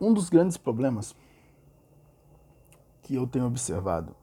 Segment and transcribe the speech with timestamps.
[0.00, 1.14] Um dos grandes problemas
[3.02, 4.16] que eu tenho observado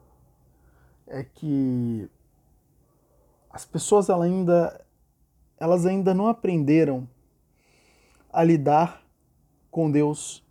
[1.08, 2.10] é que
[3.50, 4.86] as pessoas elas ainda,
[5.58, 7.08] elas ainda não aprenderam
[8.32, 9.04] a lidar
[9.72, 10.46] com Deus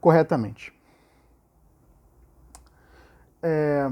[0.00, 0.72] corretamente.
[3.42, 3.86] É,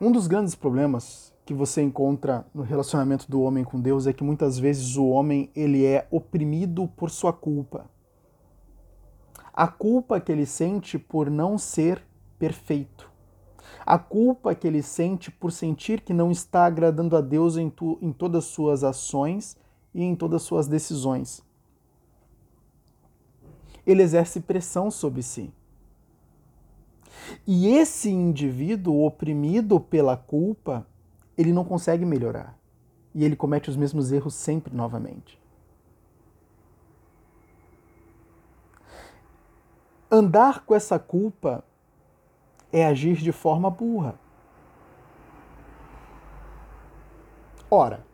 [0.00, 4.24] um dos grandes problemas que você encontra no relacionamento do homem com Deus é que
[4.24, 7.90] muitas vezes o homem ele é oprimido por sua culpa.
[9.52, 12.02] A culpa que ele sente por não ser
[12.38, 13.12] perfeito.
[13.84, 17.98] A culpa que ele sente por sentir que não está agradando a Deus em, tu,
[18.00, 19.56] em todas as suas ações
[19.94, 21.42] e em todas as suas decisões.
[23.86, 25.52] Ele exerce pressão sobre si.
[27.46, 30.86] E esse indivíduo oprimido pela culpa,
[31.36, 32.58] ele não consegue melhorar.
[33.14, 35.40] E ele comete os mesmos erros sempre novamente.
[40.10, 41.64] Andar com essa culpa
[42.72, 44.18] é agir de forma burra.
[47.70, 48.04] Ora,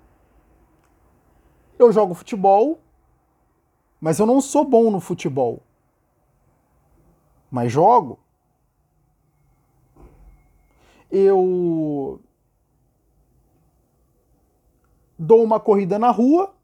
[1.79, 2.81] eu jogo futebol,
[4.01, 5.63] mas eu não sou bom no futebol.
[7.51, 8.19] Mas jogo.
[11.11, 12.21] Eu
[15.21, 16.55] dou uma corrida na rua,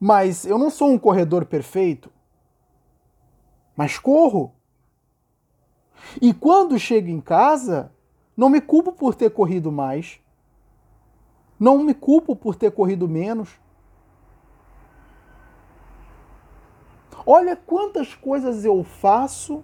[0.00, 2.10] mas eu não sou um corredor perfeito.
[3.76, 4.54] Mas corro.
[6.22, 7.92] E quando chego em casa,
[8.34, 10.18] não me culpo por ter corrido mais.
[11.58, 13.60] Não me culpo por ter corrido menos.
[17.26, 19.62] Olha quantas coisas eu faço.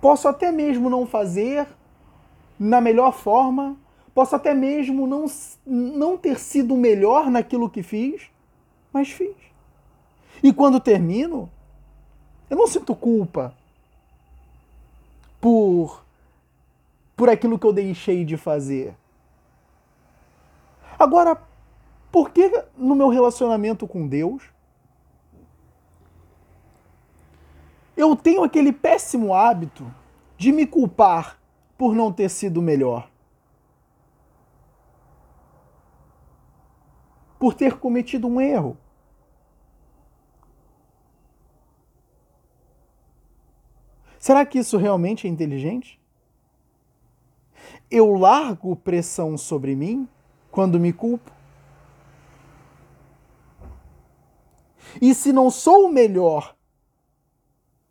[0.00, 1.68] Posso até mesmo não fazer
[2.58, 3.76] na melhor forma,
[4.14, 5.26] Posso até mesmo não,
[5.66, 8.30] não ter sido melhor naquilo que fiz,
[8.92, 9.34] mas fiz.
[10.42, 11.50] E quando termino,
[12.48, 13.54] eu não sinto culpa
[15.40, 16.04] por
[17.16, 18.94] por aquilo que eu deixei de fazer.
[20.98, 21.40] Agora,
[22.10, 24.42] por que no meu relacionamento com Deus
[27.96, 29.92] eu tenho aquele péssimo hábito
[30.36, 31.38] de me culpar
[31.78, 33.08] por não ter sido melhor?
[37.44, 38.74] Por ter cometido um erro.
[44.18, 46.00] Será que isso realmente é inteligente?
[47.90, 50.08] Eu largo pressão sobre mim
[50.50, 51.30] quando me culpo?
[55.02, 56.56] E se não sou o melhor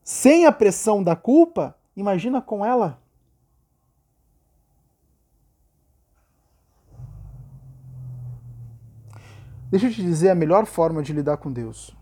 [0.03, 3.02] sem a pressão da culpa, imagina com ela.
[9.73, 11.97] Deixa eu te dizer a melhor forma de lidar com Deus.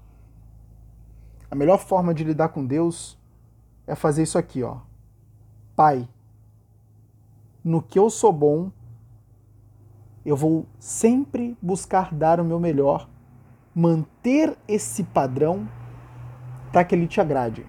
[1.50, 3.18] A melhor forma de lidar com Deus
[3.88, 4.80] é fazer isso aqui, ó.
[5.74, 6.06] Pai,
[7.64, 8.70] no que eu sou bom,
[10.26, 13.08] eu vou sempre buscar dar o meu melhor,
[13.74, 15.66] manter esse padrão
[16.74, 17.66] para que ele te agrade.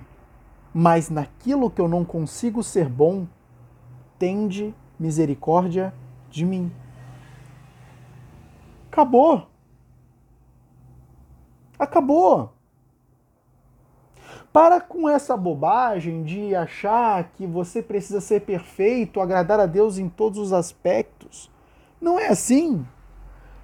[0.75, 3.29] Mas naquilo que eu não consigo ser bom,
[4.19, 5.95] tende misericórdia
[6.29, 6.73] de mim.
[8.91, 9.52] Acabou.
[11.83, 12.53] Acabou.
[14.53, 20.09] Para com essa bobagem de achar que você precisa ser perfeito, agradar a Deus em
[20.09, 21.51] todos os aspectos.
[22.01, 22.87] Não é assim.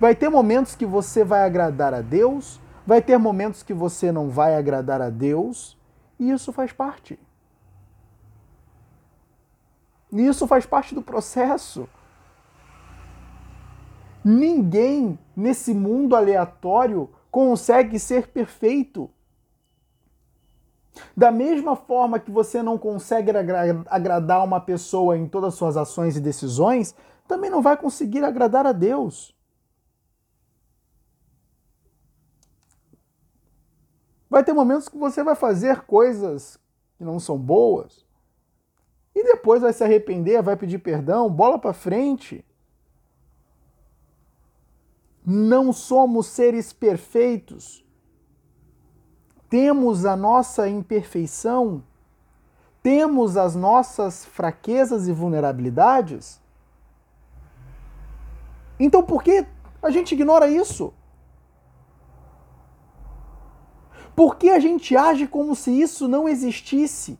[0.00, 4.28] Vai ter momentos que você vai agradar a Deus, vai ter momentos que você não
[4.28, 5.78] vai agradar a Deus,
[6.18, 7.16] e isso faz parte.
[10.10, 11.88] E isso faz parte do processo.
[14.24, 19.10] Ninguém nesse mundo aleatório consegue ser perfeito.
[21.16, 23.30] Da mesma forma que você não consegue
[23.86, 26.94] agradar uma pessoa em todas as suas ações e decisões,
[27.26, 29.36] também não vai conseguir agradar a Deus.
[34.28, 36.58] Vai ter momentos que você vai fazer coisas
[36.96, 38.04] que não são boas
[39.14, 42.44] e depois vai se arrepender, vai pedir perdão, bola para frente.
[45.30, 47.84] Não somos seres perfeitos.
[49.46, 51.84] Temos a nossa imperfeição,
[52.82, 56.40] temos as nossas fraquezas e vulnerabilidades.
[58.80, 59.46] Então por que
[59.82, 60.94] a gente ignora isso?
[64.16, 67.18] Por que a gente age como se isso não existisse?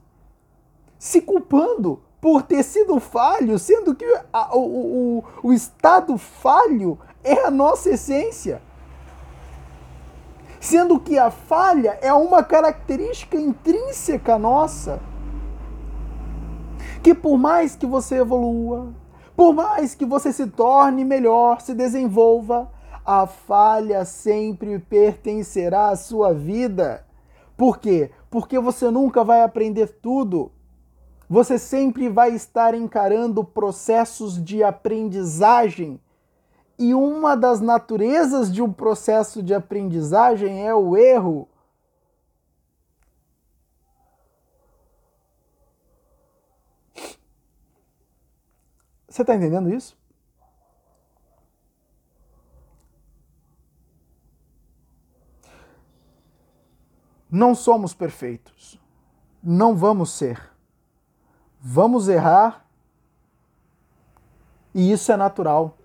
[0.98, 7.46] Se culpando por ter sido falho, sendo que a, o, o, o estado falho é
[7.46, 8.62] a nossa essência.
[10.60, 15.00] Sendo que a falha é uma característica intrínseca nossa.
[17.02, 18.88] Que por mais que você evolua,
[19.36, 22.70] por mais que você se torne melhor, se desenvolva,
[23.06, 27.06] a falha sempre pertencerá à sua vida.
[27.56, 28.10] Por quê?
[28.28, 30.50] Porque você nunca vai aprender tudo.
[31.30, 36.00] Você sempre vai estar encarando processos de aprendizagem.
[36.78, 41.48] E uma das naturezas de um processo de aprendizagem é o erro.
[49.08, 49.98] Você está entendendo isso?
[57.30, 58.80] Não somos perfeitos.
[59.42, 60.48] Não vamos ser
[61.60, 62.64] vamos errar
[64.74, 65.77] e isso é natural.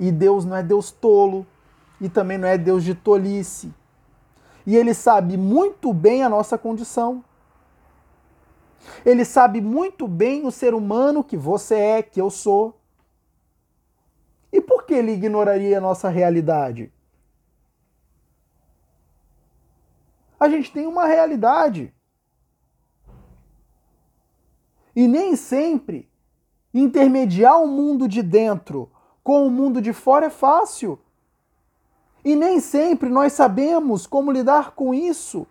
[0.00, 1.46] E Deus não é Deus tolo
[2.00, 3.70] e também não é Deus de tolice.
[4.66, 7.22] E Ele sabe muito bem a nossa condição.
[9.04, 12.80] Ele sabe muito bem o ser humano que você é, que eu sou.
[14.50, 16.90] E por que ele ignoraria a nossa realidade?
[20.38, 21.94] A gente tem uma realidade.
[24.96, 26.10] E nem sempre
[26.72, 28.90] intermediar o mundo de dentro
[29.22, 30.98] com o mundo de fora é fácil.
[32.24, 35.46] E nem sempre nós sabemos como lidar com isso.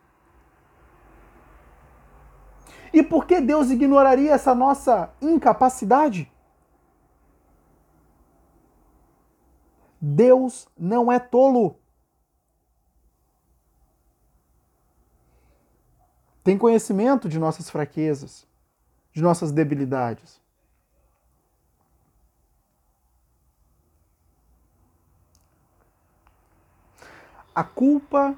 [2.94, 6.32] E por que Deus ignoraria essa nossa incapacidade?
[10.02, 11.76] Deus não é tolo.
[16.44, 18.50] Tem conhecimento de nossas fraquezas
[19.12, 20.42] de nossas debilidades.
[27.60, 28.36] A culpa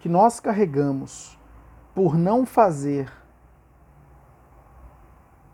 [0.00, 1.38] que nós carregamos
[1.94, 3.10] por não fazer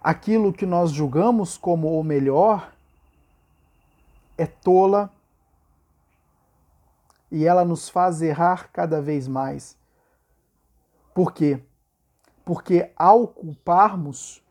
[0.03, 2.73] aquilo que nós julgamos como o melhor
[4.37, 5.11] é tola
[7.31, 9.79] e ela nos faz errar cada vez mais.
[11.15, 11.63] Por quê?
[12.51, 14.43] porque ao culparmos,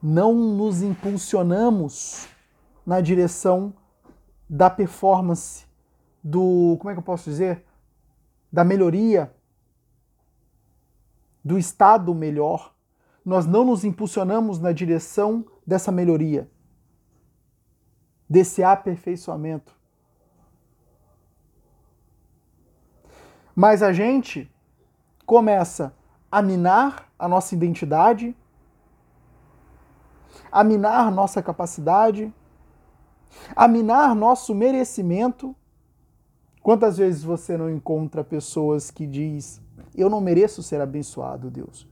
[0.00, 2.28] não nos impulsionamos
[2.86, 3.74] na direção
[4.48, 5.66] da performance,
[6.22, 6.76] do.
[6.78, 7.64] Como é que eu posso dizer?
[8.50, 9.34] Da melhoria,
[11.44, 12.74] do estado melhor.
[13.24, 16.50] Nós não nos impulsionamos na direção dessa melhoria,
[18.28, 19.74] desse aperfeiçoamento.
[23.54, 24.50] Mas a gente
[25.24, 25.94] começa
[26.30, 28.34] a minar a nossa identidade,
[30.50, 32.32] a minar nossa capacidade,
[33.54, 35.54] a minar nosso merecimento.
[36.62, 39.60] Quantas vezes você não encontra pessoas que diz:
[39.94, 41.88] "Eu não mereço ser abençoado, Deus"?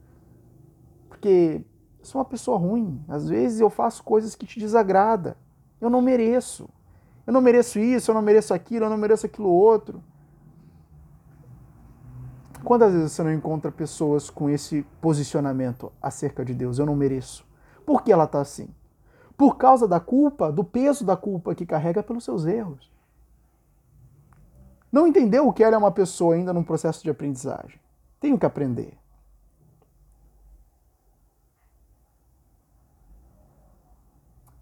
[1.09, 1.63] Porque
[2.03, 3.03] sou uma pessoa ruim.
[3.09, 5.37] Às vezes eu faço coisas que te desagrada.
[5.81, 6.69] Eu não mereço.
[7.27, 10.03] Eu não mereço isso, eu não mereço aquilo, eu não mereço aquilo outro.
[12.65, 16.79] Quantas vezes você não encontra pessoas com esse posicionamento acerca de Deus?
[16.79, 17.47] Eu não mereço.
[17.87, 18.69] Por que ela está assim?
[19.37, 22.91] Por causa da culpa, do peso da culpa que carrega pelos seus erros.
[24.91, 27.81] Não entendeu que ela é uma pessoa ainda num processo de aprendizagem.
[28.19, 28.99] Tenho que aprender.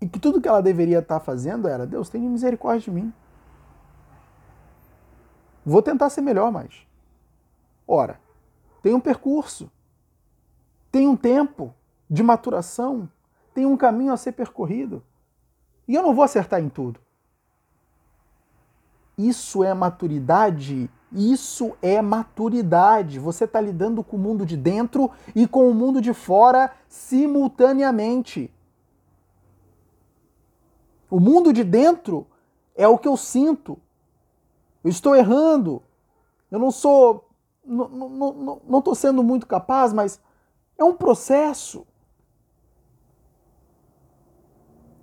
[0.00, 3.12] E que tudo que ela deveria estar tá fazendo era: Deus, tenha misericórdia de mim.
[5.64, 6.87] Vou tentar ser melhor, mas.
[7.87, 8.20] Ora,
[8.82, 9.70] tem um percurso,
[10.92, 11.75] tem um tempo
[12.08, 13.08] de maturação,
[13.54, 15.02] tem um caminho a ser percorrido.
[15.87, 17.00] E eu não vou acertar em tudo.
[19.18, 20.88] Isso é maturidade.
[21.12, 23.18] Isso é maturidade.
[23.18, 28.52] Você está lidando com o mundo de dentro e com o mundo de fora simultaneamente.
[31.10, 32.26] O mundo de dentro
[32.76, 33.78] é o que eu sinto.
[34.84, 35.82] Eu estou errando.
[36.50, 37.25] Eu não sou
[37.64, 40.20] não estou sendo muito capaz, mas
[40.78, 41.87] é um processo.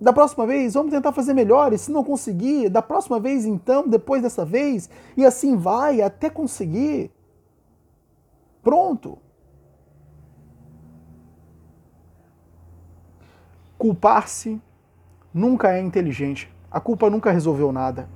[0.00, 1.72] Da próxima vez, vamos tentar fazer melhor.
[1.72, 6.28] E se não conseguir, da próxima vez, então, depois dessa vez, e assim vai até
[6.28, 7.10] conseguir.
[8.62, 9.18] Pronto.
[13.78, 14.60] Culpar-se
[15.32, 16.52] nunca é inteligente.
[16.70, 18.08] A culpa nunca resolveu nada.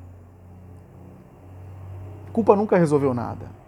[2.29, 3.61] A culpa nunca resolveu nada.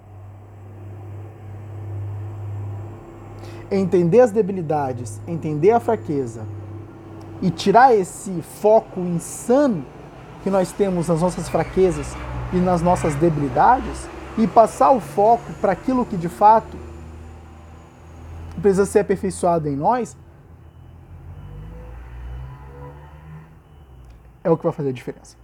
[3.75, 6.47] entender as debilidades, entender a fraqueza
[7.43, 9.85] e tirar esse foco insano
[10.45, 12.15] que nós temos nas nossas fraquezas
[12.53, 14.09] e nas nossas debilidades
[14.39, 16.77] e passar o foco para aquilo que de fato
[18.61, 20.17] precisa ser aperfeiçoado em nós,
[24.45, 25.37] é o que vai fazer a diferença.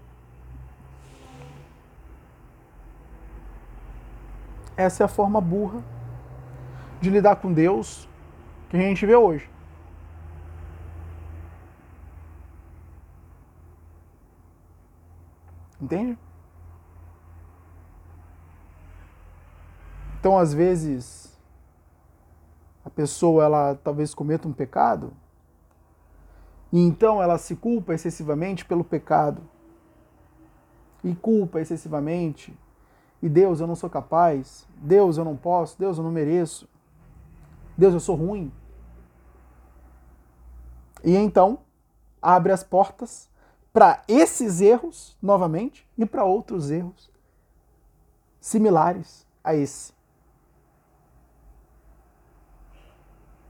[4.76, 5.83] Essa é a forma burra
[7.00, 8.09] de lidar com Deus
[8.71, 9.50] que a gente vê hoje.
[15.88, 16.18] Entende?
[20.21, 21.35] Então, às vezes,
[22.85, 25.14] a pessoa ela talvez cometa um pecado
[26.71, 29.40] e então ela se culpa excessivamente pelo pecado.
[31.02, 32.54] E culpa excessivamente.
[33.23, 34.68] E Deus, eu não sou capaz.
[34.76, 35.78] Deus, eu não posso.
[35.78, 36.68] Deus, eu não mereço.
[37.78, 38.52] Deus, eu sou ruim.
[41.02, 41.61] E então
[42.21, 43.27] abre as portas
[43.78, 47.08] para esses erros novamente e para outros erros
[48.40, 49.92] similares a esse.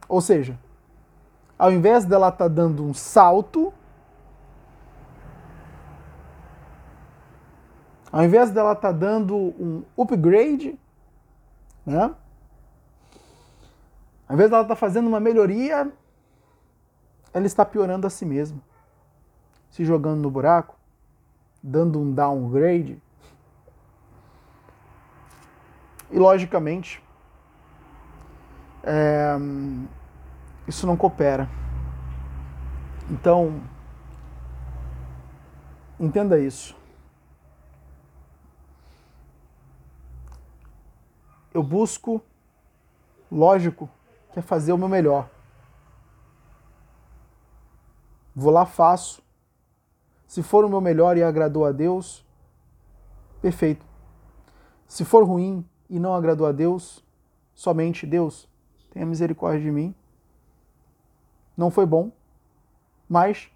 [0.07, 0.59] Ou seja,
[1.59, 3.73] ao invés dela estar tá dando um salto,
[8.13, 10.79] ao invés dela estar tá dando um upgrade,
[11.87, 12.15] né?
[14.29, 15.91] Ao invés dela estar tá fazendo uma melhoria,
[17.33, 18.61] ela está piorando a si mesma,
[19.71, 20.77] se jogando no buraco,
[21.63, 23.01] dando um downgrade.
[26.11, 27.03] E logicamente,
[28.83, 29.37] é,
[30.67, 31.49] isso não coopera.
[33.11, 33.61] Então,
[35.99, 36.77] entenda isso.
[41.53, 42.23] Eu busco,
[43.31, 43.89] lógico,
[44.33, 45.29] que é fazer o meu melhor.
[48.35, 49.23] Vou lá, faço.
[50.29, 52.25] Se for o meu melhor e agradou a Deus,
[53.43, 53.85] perfeito.
[54.87, 57.05] Se for ruim e não agradou a Deus,
[57.53, 58.49] somente Deus,
[58.93, 59.93] tenha misericórdia de mim
[61.59, 62.13] não foi bom,
[63.09, 63.51] mas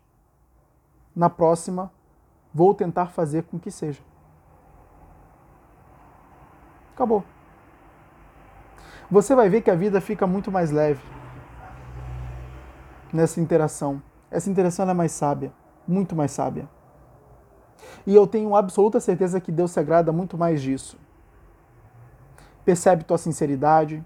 [1.14, 1.92] na próxima
[2.52, 4.02] vou tentar fazer com que seja.
[6.92, 7.24] Acabou.
[9.08, 11.00] Você vai ver que a vida fica muito mais leve
[13.12, 14.02] nessa interação.
[14.28, 15.52] Essa interação é mais sábia,
[15.92, 16.68] muito mais sábia.
[18.06, 20.96] E eu tenho absoluta certeza que Deus se agrada muito mais disso.
[22.64, 24.04] Percebe tua sinceridade,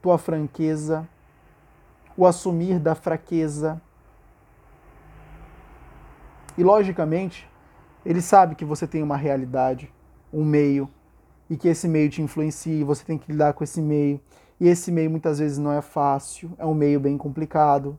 [0.00, 1.06] tua franqueza,
[2.16, 3.80] o assumir da fraqueza.
[6.56, 7.48] E logicamente,
[8.04, 9.92] ele sabe que você tem uma realidade,
[10.32, 10.88] um meio,
[11.48, 14.20] e que esse meio te influencia, e você tem que lidar com esse meio.
[14.60, 17.98] E esse meio muitas vezes não é fácil, é um meio bem complicado.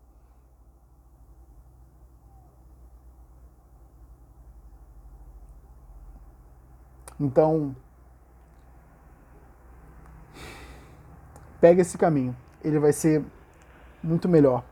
[7.22, 7.76] Então,
[11.60, 12.36] pega esse caminho.
[12.64, 13.24] Ele vai ser
[14.04, 14.64] muito melhor.